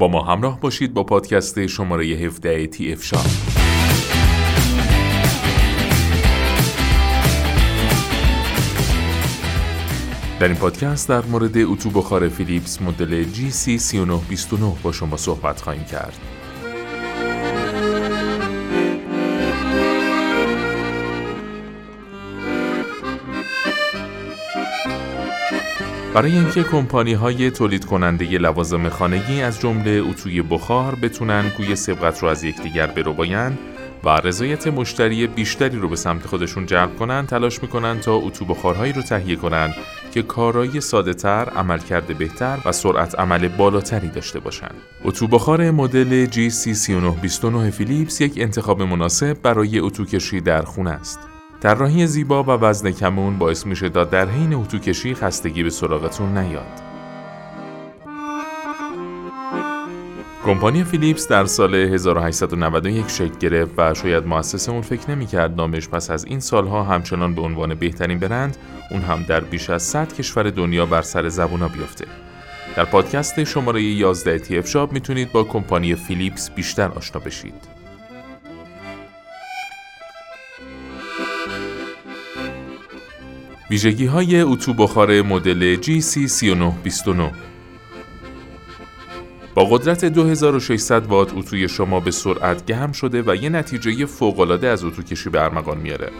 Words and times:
با 0.00 0.08
ما 0.08 0.22
همراه 0.22 0.60
باشید 0.60 0.94
با 0.94 1.04
پادکست 1.04 1.66
شماره 1.66 2.04
17 2.04 2.66
تی 2.66 2.92
اف 2.92 3.04
شاپ 3.04 3.26
در 10.40 10.48
این 10.48 10.56
پادکست 10.56 11.08
در 11.08 11.24
مورد 11.24 11.58
اتو 11.58 11.90
بخار 11.90 12.28
فیلیپس 12.28 12.82
مدل 12.82 13.24
GC3929 13.24 14.82
با 14.82 14.92
شما 14.92 15.16
صحبت 15.16 15.60
خواهیم 15.60 15.84
کرد. 15.84 16.39
برای 26.14 26.32
اینکه 26.32 26.62
کمپانی 26.62 27.12
های 27.12 27.50
تولید 27.50 27.84
کننده 27.84 28.38
لوازم 28.38 28.88
خانگی 28.88 29.42
از 29.42 29.60
جمله 29.60 29.90
اتوی 29.90 30.42
بخار 30.42 30.94
بتونن 30.94 31.44
گوی 31.56 31.76
سبقت 31.76 32.22
رو 32.22 32.28
از 32.28 32.44
یکدیگر 32.44 32.86
بربایند 32.86 33.58
و 34.04 34.08
رضایت 34.08 34.66
مشتری 34.66 35.26
بیشتری 35.26 35.78
رو 35.78 35.88
به 35.88 35.96
سمت 35.96 36.26
خودشون 36.26 36.66
جلب 36.66 36.96
کنن 36.96 37.26
تلاش 37.26 37.62
می‌کنن 37.62 38.00
تا 38.00 38.14
اتو 38.14 38.44
بخارهایی 38.44 38.92
رو 38.92 39.02
تهیه 39.02 39.36
کنن 39.36 39.74
که 40.12 40.22
کارایی 40.22 40.80
ساده 40.80 41.14
تر، 41.14 41.48
عملکرد 41.56 42.18
بهتر 42.18 42.58
و 42.64 42.72
سرعت 42.72 43.20
عمل 43.20 43.48
بالاتری 43.48 44.08
داشته 44.08 44.40
باشند. 44.40 44.74
اتو 45.04 45.26
بخار 45.26 45.70
مدل 45.70 46.26
GC3929 46.26 47.70
فیلیپس 47.70 48.20
یک 48.20 48.32
انتخاب 48.36 48.82
مناسب 48.82 49.42
برای 49.42 49.78
اتو 49.78 50.04
کشی 50.04 50.40
در 50.40 50.62
خونه 50.62 50.90
است. 50.90 51.29
طراحی 51.60 52.06
زیبا 52.06 52.42
و 52.42 52.46
وزن 52.46 52.90
کمون 52.90 53.38
باعث 53.38 53.66
میشه 53.66 53.88
تا 53.88 54.04
در 54.04 54.28
حین 54.28 54.54
اتو 54.54 54.78
کشی 54.78 55.14
خستگی 55.14 55.62
به 55.62 55.70
سراغتون 55.70 56.38
نیاد. 56.38 56.82
کمپانی 60.44 60.84
فیلیپس 60.84 61.28
در 61.28 61.44
سال 61.44 61.74
1891 61.74 63.08
شکل 63.08 63.38
گرفت 63.40 63.72
و 63.78 63.94
شاید 63.94 64.26
مؤسس 64.26 64.68
اون 64.68 64.82
فکر 64.82 65.10
نمی‌کرد 65.10 65.56
نامش 65.56 65.88
پس 65.88 66.10
از 66.10 66.24
این 66.24 66.40
سالها 66.40 66.82
همچنان 66.82 67.34
به 67.34 67.42
عنوان 67.42 67.74
بهترین 67.74 68.18
برند 68.18 68.56
اون 68.90 69.00
هم 69.00 69.22
در 69.22 69.40
بیش 69.40 69.70
از 69.70 69.82
100 69.82 70.12
کشور 70.12 70.50
دنیا 70.50 70.86
بر 70.86 71.02
سر 71.02 71.28
زبونا 71.28 71.68
بیفته. 71.68 72.06
در 72.76 72.84
پادکست 72.84 73.44
شماره 73.44 73.82
11 73.82 74.38
تی 74.38 74.58
اف 74.58 74.68
شاپ 74.68 74.92
می‌تونید 74.92 75.32
با 75.32 75.44
کمپانی 75.44 75.94
فیلیپس 75.94 76.50
بیشتر 76.50 76.88
آشنا 76.88 77.20
بشید. 77.20 77.79
ویژگی 83.70 84.06
های 84.06 84.40
اتو 84.40 84.74
بخار 84.74 85.22
مدل 85.22 85.76
GC3929 85.82 87.34
با 89.54 89.64
قدرت 89.64 90.04
2600 90.04 91.06
وات 91.06 91.34
اتوی 91.34 91.68
شما 91.68 92.00
به 92.00 92.10
سرعت 92.10 92.66
گرم 92.66 92.92
شده 92.92 93.22
و 93.26 93.34
یه 93.34 93.48
نتیجه 93.48 94.06
فوق‌العاده 94.06 94.68
از 94.68 94.84
اتو 94.84 95.02
کشی 95.02 95.30
به 95.30 95.42
ارمغان 95.42 95.78
میاره. 95.78 96.10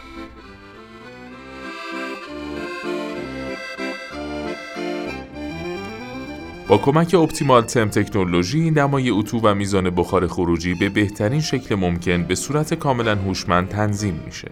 با 6.68 6.78
کمک 6.78 7.14
اپتیمال 7.14 7.62
تم 7.62 7.88
تکنولوژی 7.88 8.70
نمای 8.70 9.10
اتو 9.10 9.38
و 9.38 9.54
میزان 9.54 9.90
بخار 9.90 10.26
خروجی 10.26 10.74
به 10.74 10.88
بهترین 10.88 11.40
شکل 11.40 11.74
ممکن 11.74 12.22
به 12.22 12.34
صورت 12.34 12.74
کاملا 12.74 13.14
هوشمند 13.14 13.68
تنظیم 13.68 14.22
میشه. 14.26 14.50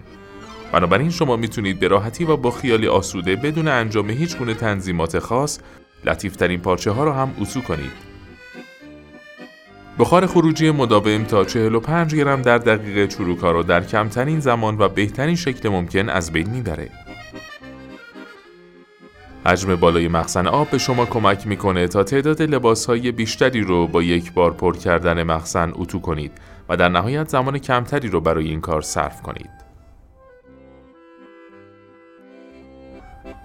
بنابراین 0.73 1.11
شما 1.11 1.37
می‌تونید 1.37 1.81
به 1.81 1.89
راحتی 1.89 2.25
و 2.25 2.37
با 2.37 2.51
خیالی 2.51 2.89
آسوده 2.89 3.37
بدون 3.37 3.69
انجام 3.69 4.11
هیچ 4.11 4.37
گونه 4.37 4.55
تنظیمات 4.55 5.19
خاص 5.19 5.59
لطیفترین 6.05 6.61
پارچه 6.61 6.91
ها 6.91 7.05
را 7.05 7.13
هم 7.13 7.35
اتو 7.41 7.61
کنید. 7.61 7.93
بخار 9.99 10.27
خروجی 10.27 10.71
مداوم 10.71 11.25
تا 11.25 11.45
45 11.45 12.15
گرم 12.15 12.43
در 12.43 12.59
دقیقه 12.59 13.07
چروکا 13.07 13.51
را 13.51 13.63
در 13.63 13.85
کمترین 13.85 14.41
زمان 14.41 14.77
و 14.79 14.89
بهترین 14.89 15.37
شکل 15.37 15.69
ممکن 15.69 16.09
از 16.09 16.33
بین 16.33 16.51
می‌بره. 16.51 16.91
حجم 19.47 19.77
بالای 19.77 20.09
مخزن 20.09 20.47
آب 20.47 20.71
به 20.71 20.79
شما 20.79 21.07
کمک 21.07 21.47
می‌کنه 21.47 21.89
تا 21.89 22.05
تعداد 22.05 22.43
لباس 22.43 22.87
های 22.87 23.13
بیشتری 23.13 23.61
رو 23.61 23.87
با 23.87 24.03
یک 24.03 24.33
بار 24.33 24.53
پر 24.53 24.77
کردن 24.77 25.23
مخزن 25.23 25.73
اتو 25.75 26.01
کنید 26.01 26.33
و 26.69 26.77
در 26.77 26.89
نهایت 26.89 27.29
زمان 27.29 27.59
کمتری 27.59 28.09
رو 28.09 28.21
برای 28.21 28.49
این 28.49 28.61
کار 28.61 28.83
صرف 28.83 29.23
کنید. 29.23 29.68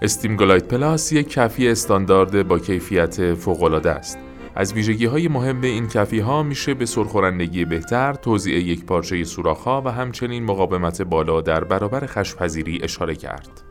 SteamGlide 0.02 0.64
Plus 0.68 1.12
یک 1.12 1.28
کفی 1.28 1.68
استاندارد 1.68 2.48
با 2.48 2.58
کیفیت 2.58 3.34
فوق‌العاده 3.34 3.90
است. 3.90 4.18
از 4.54 4.72
ویژگی 4.72 5.06
های 5.06 5.28
مهم 5.28 5.60
این 5.60 5.88
کفی 5.88 6.18
ها 6.18 6.42
میشه 6.42 6.74
به 6.74 6.86
سرخورندگی 6.86 7.64
بهتر، 7.64 8.14
توزیع 8.14 8.58
یک 8.58 8.84
پارچه 8.84 9.24
سوراخ 9.24 9.66
و 9.66 9.88
همچنین 9.88 10.44
مقاومت 10.44 11.02
بالا 11.02 11.40
در 11.40 11.64
برابر 11.64 12.06
خش‌پذیری 12.06 12.80
اشاره 12.82 13.14
کرد. 13.14 13.62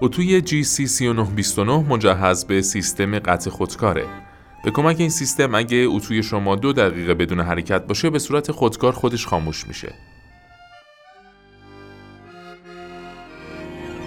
اتوی 0.00 0.42
GC3929 0.42 1.58
مجهز 1.58 2.44
به 2.44 2.62
سیستم 2.62 3.18
قطع 3.18 3.50
خودکاره. 3.50 4.04
به 4.64 4.70
کمک 4.70 4.96
این 5.00 5.10
سیستم 5.10 5.54
اگه 5.54 5.86
اتوی 5.88 6.22
شما 6.22 6.56
دو 6.56 6.72
دقیقه 6.72 7.14
بدون 7.14 7.40
حرکت 7.40 7.86
باشه 7.86 8.10
به 8.10 8.18
صورت 8.18 8.52
خودکار 8.52 8.92
خودش 8.92 9.26
خاموش 9.26 9.66
میشه. 9.66 9.94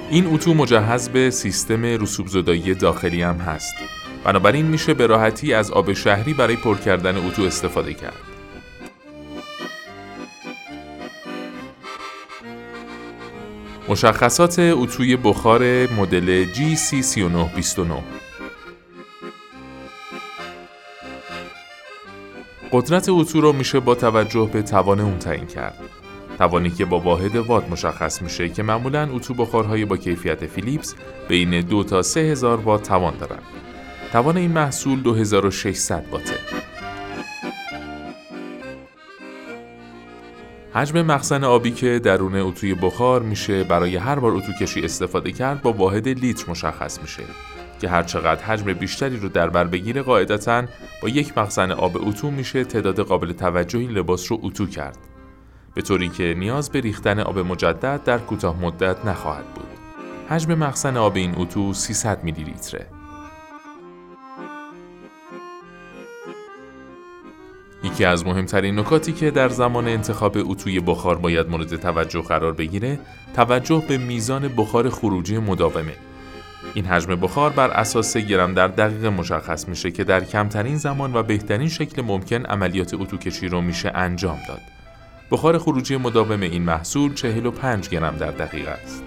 این 0.09 0.27
اتو 0.33 0.53
مجهز 0.53 1.09
به 1.09 1.29
سیستم 1.29 1.83
رسوب 1.83 2.27
زدایی 2.27 2.73
داخلی 2.73 3.21
هم 3.21 3.35
هست. 3.35 3.75
بنابراین 4.23 4.65
میشه 4.65 4.93
به 4.93 5.07
راحتی 5.07 5.53
از 5.53 5.71
آب 5.71 5.93
شهری 5.93 6.33
برای 6.33 6.55
پر 6.55 6.75
کردن 6.77 7.17
اتو 7.17 7.41
استفاده 7.41 7.93
کرد. 7.93 8.13
مشخصات 13.89 14.59
اتوی 14.59 15.15
بخار 15.15 15.87
مدل 15.93 16.45
GC3929 16.53 17.79
قدرت 22.71 23.09
اتو 23.09 23.41
رو 23.41 23.53
میشه 23.53 23.79
با 23.79 23.95
توجه 23.95 24.49
به 24.53 24.61
توان 24.61 24.99
اون 24.99 25.19
تعیین 25.19 25.47
کرد. 25.47 25.79
توانی 26.37 26.69
که 26.69 26.85
با 26.85 26.99
واحد 26.99 27.35
وات 27.35 27.69
مشخص 27.69 28.21
میشه 28.21 28.49
که 28.49 28.63
معمولا 28.63 29.09
اتو 29.13 29.33
بخارهای 29.33 29.85
با 29.85 29.97
کیفیت 29.97 30.45
فیلیپس 30.45 30.95
بین 31.27 31.61
دو 31.61 31.83
تا 31.83 32.01
3000 32.01 32.57
وات 32.57 32.87
توان 32.87 33.17
دارن. 33.17 33.39
توان 34.11 34.37
این 34.37 34.51
محصول 34.51 35.01
2600 35.01 36.05
واته. 36.11 36.39
حجم 40.73 41.01
مخزن 41.01 41.43
آبی 41.43 41.71
که 41.71 41.99
درون 41.99 42.35
اتوی 42.35 42.73
بخار 42.73 43.21
میشه 43.21 43.63
برای 43.63 43.95
هر 43.95 44.19
بار 44.19 44.31
اتو 44.31 44.51
کشی 44.61 44.81
استفاده 44.81 45.31
کرد 45.31 45.61
با 45.61 45.73
واحد 45.73 46.07
لیتر 46.09 46.51
مشخص 46.51 47.01
میشه 47.01 47.23
که 47.81 47.89
هر 47.89 48.03
چقدر 48.03 48.43
حجم 48.43 48.73
بیشتری 48.73 49.17
رو 49.17 49.29
در 49.29 49.49
بر 49.49 49.63
بگیره 49.63 50.01
قاعدتا 50.01 50.63
با 51.01 51.09
یک 51.09 51.37
مخزن 51.37 51.71
آب 51.71 52.07
اتو 52.07 52.31
میشه 52.31 52.63
تعداد 52.63 52.99
قابل 52.99 53.31
توجهی 53.31 53.87
لباس 53.87 54.31
رو 54.31 54.39
اتو 54.43 54.65
کرد. 54.65 54.97
به 55.77 55.83
طوری 55.83 56.09
که 56.09 56.35
نیاز 56.37 56.69
به 56.69 56.79
ریختن 56.79 57.19
آب 57.19 57.39
مجدد 57.39 58.03
در 58.03 58.17
کوتاه 58.17 58.61
مدت 58.61 59.05
نخواهد 59.05 59.45
بود. 59.53 59.67
حجم 60.29 60.53
مخزن 60.53 60.97
آب 60.97 61.15
این 61.15 61.33
اتو 61.37 61.73
300 61.73 62.23
میلی 62.23 62.43
لیتره. 62.43 62.85
یکی 67.83 68.05
از 68.05 68.25
مهمترین 68.25 68.79
نکاتی 68.79 69.13
که 69.13 69.31
در 69.31 69.49
زمان 69.49 69.87
انتخاب 69.87 70.37
اتوی 70.37 70.79
بخار 70.79 71.15
باید 71.15 71.49
مورد 71.49 71.75
توجه 71.75 72.21
قرار 72.21 72.53
بگیره، 72.53 72.99
توجه 73.35 73.83
به 73.87 73.97
میزان 73.97 74.47
بخار 74.47 74.89
خروجی 74.89 75.37
مداومه. 75.37 75.93
این 76.73 76.85
حجم 76.85 77.15
بخار 77.15 77.49
بر 77.49 77.69
اساس 77.69 78.17
گرم 78.17 78.53
در 78.53 78.67
دقیقه 78.67 79.09
مشخص 79.09 79.67
میشه 79.67 79.91
که 79.91 80.03
در 80.03 80.23
کمترین 80.23 80.77
زمان 80.77 81.15
و 81.15 81.23
بهترین 81.23 81.69
شکل 81.69 82.01
ممکن 82.01 82.45
عملیات 82.45 82.93
اتو 82.93 83.17
کشی 83.17 83.47
رو 83.47 83.61
میشه 83.61 83.91
انجام 83.95 84.39
داد. 84.47 84.76
بخار 85.31 85.57
خروجی 85.57 85.97
مداوم 85.97 86.41
این 86.41 86.63
محصول 86.63 87.13
45 87.13 87.89
گرم 87.89 88.17
در 88.17 88.31
دقیقه 88.31 88.71
است. 88.71 89.03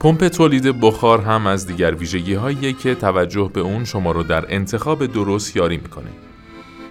پمپ 0.00 0.28
تولید 0.28 0.80
بخار 0.80 1.20
هم 1.20 1.46
از 1.46 1.66
دیگر 1.66 1.94
ویژگی 1.94 2.34
هایی 2.34 2.72
که 2.72 2.94
توجه 2.94 3.50
به 3.52 3.60
اون 3.60 3.84
شما 3.84 4.12
رو 4.12 4.22
در 4.22 4.54
انتخاب 4.54 5.06
درست 5.06 5.56
یاری 5.56 5.76
می‌کنه. 5.76 6.10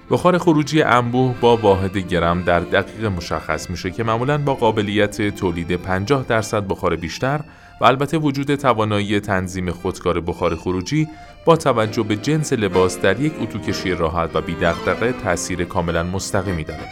بخار 0.09 0.37
خروجی 0.37 0.81
انبوه 0.81 1.35
با 1.41 1.57
واحد 1.57 1.97
گرم 1.97 2.43
در 2.43 2.59
دقیقه 2.59 3.09
مشخص 3.09 3.69
میشه 3.69 3.91
که 3.91 4.03
معمولا 4.03 4.37
با 4.37 4.55
قابلیت 4.55 5.35
تولید 5.35 5.75
50 5.75 6.25
درصد 6.27 6.67
بخار 6.67 6.95
بیشتر 6.95 7.41
و 7.81 7.85
البته 7.85 8.17
وجود 8.17 8.55
توانایی 8.55 9.19
تنظیم 9.19 9.71
خودکار 9.71 10.19
بخار 10.19 10.55
خروجی 10.55 11.07
با 11.45 11.55
توجه 11.55 12.03
به 12.03 12.15
جنس 12.15 12.53
لباس 12.53 13.01
در 13.01 13.19
یک 13.19 13.33
اتوکشی 13.41 13.91
راحت 13.91 14.35
و 14.35 14.41
بیدقدقه 14.41 15.11
تاثیر 15.11 15.63
کاملا 15.63 16.03
مستقیمی 16.03 16.63
داره. 16.63 16.89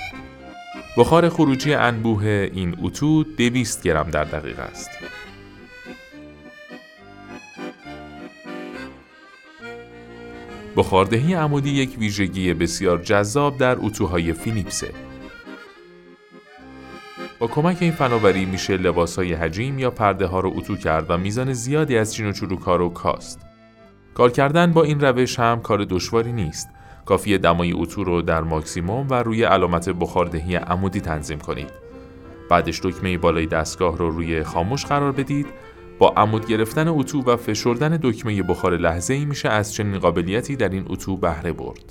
بخار 0.97 1.29
خروجی 1.29 1.73
انبوه 1.73 2.49
این 2.53 2.75
اتو 2.81 3.23
200 3.23 3.83
گرم 3.83 4.09
در 4.09 4.23
دقیقه 4.23 4.61
است. 4.61 4.89
بخاردهی 10.77 11.33
عمودی 11.33 11.69
یک 11.69 11.95
ویژگی 11.99 12.53
بسیار 12.53 12.97
جذاب 12.97 13.57
در 13.57 13.77
اتوهای 13.79 14.33
فیلیپسه. 14.33 15.10
با 17.41 17.47
کمک 17.47 17.77
این 17.79 17.91
فناوری 17.91 18.45
میشه 18.45 18.77
لباس 18.77 19.15
های 19.15 19.33
حجیم 19.33 19.79
یا 19.79 19.91
پرده 19.91 20.25
ها 20.25 20.39
رو 20.39 20.53
اتو 20.55 20.75
کرد 20.75 21.05
و 21.09 21.17
میزان 21.17 21.53
زیادی 21.53 21.97
از 21.97 22.13
چین 22.13 22.29
و 22.29 22.31
چروک 22.31 22.59
رو 22.59 22.89
کاست. 22.89 23.39
کار 24.13 24.31
کردن 24.31 24.71
با 24.71 24.83
این 24.83 24.99
روش 24.99 25.39
هم 25.39 25.61
کار 25.61 25.85
دشواری 25.85 26.31
نیست. 26.31 26.69
کافی 27.05 27.37
دمای 27.37 27.71
اتو 27.73 28.03
رو 28.03 28.21
در 28.21 28.41
ماکسیموم 28.41 29.07
و 29.09 29.13
روی 29.13 29.43
علامت 29.43 29.89
بخاردهی 29.89 30.55
عمودی 30.55 31.01
تنظیم 31.01 31.39
کنید. 31.39 31.71
بعدش 32.49 32.79
دکمه 32.79 33.17
بالای 33.17 33.45
دستگاه 33.45 33.97
رو 33.97 34.09
روی 34.09 34.43
خاموش 34.43 34.85
قرار 34.85 35.11
بدید 35.11 35.47
با 35.99 36.13
عمود 36.17 36.47
گرفتن 36.47 36.87
اتو 36.87 37.21
و 37.21 37.37
فشردن 37.37 37.99
دکمه 38.03 38.43
بخار 38.43 38.77
لحظه 38.77 39.13
ای 39.13 39.25
میشه 39.25 39.49
از 39.49 39.73
چنین 39.73 39.99
قابلیتی 39.99 40.55
در 40.55 40.69
این 40.69 40.85
اتو 40.89 41.17
بهره 41.17 41.53
برد. 41.53 41.90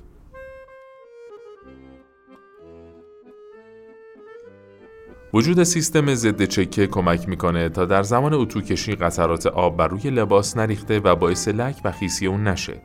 وجود 5.32 5.62
سیستم 5.62 6.14
ضد 6.14 6.44
چکه 6.44 6.86
کمک 6.86 7.28
می‌کنه 7.28 7.68
تا 7.68 7.84
در 7.84 8.02
زمان 8.02 8.34
اتو 8.34 8.60
کشی 8.60 8.94
قطرات 8.94 9.46
آب 9.46 9.76
بر 9.76 9.88
روی 9.88 10.10
لباس 10.10 10.56
نریخته 10.56 11.00
و 11.00 11.16
باعث 11.16 11.48
لک 11.48 11.76
و 11.84 11.92
خیسی 11.92 12.26
اون 12.26 12.48
نشه. 12.48 12.82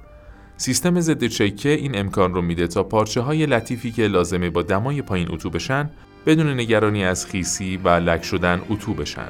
سیستم 0.58 1.00
ضد 1.00 1.26
چکه 1.26 1.70
این 1.70 1.98
امکان 1.98 2.34
رو 2.34 2.42
میده 2.42 2.68
تا 2.68 2.84
پارچه 2.84 3.22
های 3.22 3.46
لطیفی 3.46 3.92
که 3.92 4.08
لازمه 4.08 4.50
با 4.50 4.62
دمای 4.62 5.02
پایین 5.02 5.32
اتو 5.32 5.50
بشن 5.50 5.90
بدون 6.26 6.50
نگرانی 6.50 7.06
از 7.06 7.26
خیسی 7.26 7.78
و 7.78 7.90
لک 7.90 8.24
شدن 8.24 8.62
اتو 8.70 8.94
بشن. 8.94 9.30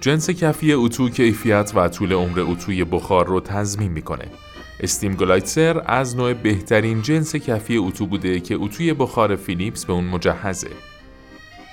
جنس 0.00 0.30
کفی 0.30 0.72
اتو 0.72 1.08
کیفیت 1.08 1.72
و 1.74 1.88
طول 1.88 2.12
عمر 2.12 2.40
اتوی 2.40 2.84
بخار 2.84 3.26
رو 3.26 3.40
تضمین 3.40 3.92
می‌کنه. 3.92 4.28
استیم 4.84 5.14
گلایتسر 5.14 5.82
از 5.86 6.16
نوع 6.16 6.32
بهترین 6.32 7.02
جنس 7.02 7.36
کفی 7.36 7.76
اتو 7.76 8.06
بوده 8.06 8.40
که 8.40 8.54
اتوی 8.54 8.92
بخار 8.92 9.36
فیلیپس 9.36 9.84
به 9.84 9.92
اون 9.92 10.04
مجهزه. 10.04 10.70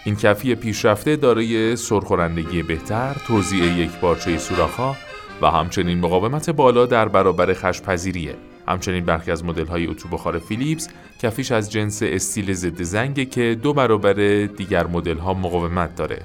این 0.06 0.16
کفی 0.16 0.56
پیشرفته 0.56 1.16
دارای 1.16 1.76
سرخورندگی 1.76 2.64
بهتر، 2.64 3.16
توزیع 3.28 3.64
یک 3.64 3.92
پارچه 3.92 4.38
سوراخ‌ها 4.38 4.96
و 5.42 5.52
همچنین 5.52 6.00
مقاومت 6.00 6.50
بالا 6.50 6.86
در 6.86 7.08
برابر 7.08 7.54
خشپذیریه. 7.54 8.36
همچنین 8.68 9.06
برخی 9.06 9.32
از 9.32 9.46
مدل 9.46 9.90
اتو 9.90 10.10
بخار 10.10 10.40
فیلیپس 10.40 10.90
کفیش 11.22 11.52
از 11.52 11.72
جنس 11.72 12.04
استیل 12.04 12.54
ضد 12.54 12.82
زنگه 12.82 13.26
که 13.26 13.58
دو 13.64 13.74
برابر 13.74 14.46
دیگر 14.46 14.88
مدل 14.88 15.18
ها 15.18 15.34
مقاومت 15.34 15.96
داره. 15.96 16.22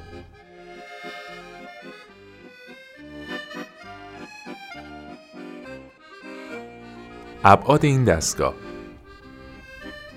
ابعاد 7.49 7.85
این 7.85 8.05
دستگاه 8.05 8.55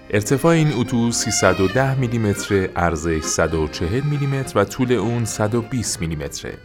ارتفاع 0.09 0.51
این 0.51 0.73
اتو 0.73 1.11
310 1.11 1.99
میلیمتر، 1.99 2.69
عرضش 2.75 3.21
140 3.21 4.03
میلیمتر 4.03 4.59
و 4.59 4.63
طول 4.63 4.91
اون 4.91 5.25
120 5.25 6.01
میلیمتره. 6.01 6.57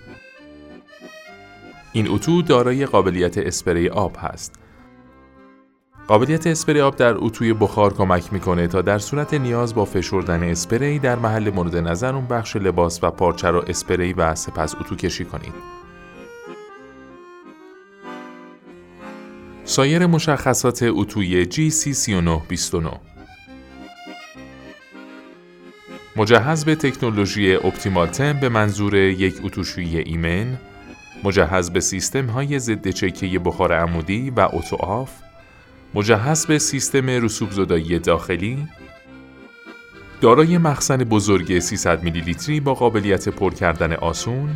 این 1.93 2.09
اتو 2.09 2.43
دارای 2.43 2.87
قابلیت 2.87 3.39
اسپری 3.39 3.89
آب 3.89 4.17
هست. 4.19 4.55
قابلیت 6.09 6.47
اسپری 6.47 6.81
آب 6.81 6.97
در 6.97 7.15
اتوی 7.17 7.53
بخار 7.53 7.95
کمک 7.95 8.33
می‌کنه 8.33 8.67
تا 8.67 8.83
در 8.83 8.99
صورت 8.99 9.35
نیاز 9.35 9.75
با 9.75 9.85
فشردن 9.85 10.43
اسپری 10.43 10.99
در 10.99 11.17
محل 11.17 11.51
مورد 11.51 11.77
نظر 11.77 12.15
اون 12.15 12.27
بخش 12.27 12.57
لباس 12.57 13.05
و 13.05 13.11
پارچه 13.11 13.51
را 13.51 13.63
اسپری 13.63 14.13
و 14.13 14.35
سپس 14.35 14.75
اتو 14.75 14.97
کشی 14.97 15.25
کنید. 15.25 15.84
سایر 19.67 20.07
مشخصات 20.07 20.83
اتوی 20.83 21.45
GC3929 21.45 22.97
مجهز 26.17 26.65
به 26.65 26.75
تکنولوژی 26.75 27.55
اپتیمال 27.55 28.07
تم 28.07 28.41
به 28.41 28.49
منظور 28.49 28.95
یک 28.95 29.35
اتوشویی 29.43 29.99
ایمن 29.99 30.59
مجهز 31.25 31.71
به 31.71 31.81
سیستم 31.81 32.27
های 32.27 32.59
ضد 32.59 32.89
چکه 32.89 33.39
بخار 33.39 33.73
عمودی 33.73 34.31
و 34.31 34.49
auto 34.53 34.77
off 34.77 35.11
مجهز 35.95 36.47
به 36.47 36.59
سیستم 36.59 37.07
رسوب 37.07 37.51
زدایی 37.51 37.99
داخلی 37.99 38.69
دارای 40.21 40.59
مخزن 40.59 40.97
بزرگ 40.97 41.59
300 41.59 42.03
میلی 42.03 42.21
لیتری 42.21 42.61
با 42.61 42.75
قابلیت 42.75 43.29
پر 43.29 43.55
کردن 43.55 43.93
آسون 43.93 44.51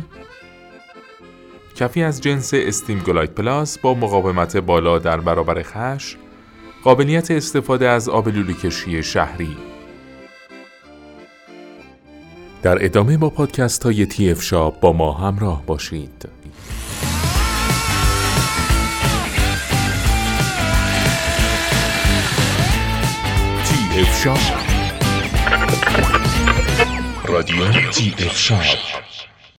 کفی 1.79 2.03
از 2.03 2.21
جنس 2.21 2.53
SteamGlide 2.53 3.31
Plus 3.31 3.79
با 3.79 3.93
مقاومت 3.93 4.57
بالا 4.57 4.99
در 4.99 5.19
برابر 5.19 5.63
خش، 5.63 6.15
قابلیت 6.83 7.31
استفاده 7.31 7.89
از 7.89 8.09
آب 8.09 8.29
شهری. 9.01 9.57
در 12.61 12.85
ادامه 12.85 13.17
با 13.17 13.29
پادکست 13.29 13.83
های 13.83 14.05
TF 14.05 14.43
Shop 14.43 14.79
با 14.79 14.93
ما 14.93 15.13
همراه 15.13 15.65
باشید. 15.65 16.29
TF 23.63 24.23
Shop 24.23 24.37
رادیو 27.25 27.71
TF 27.91 28.37
Shop 28.37 28.98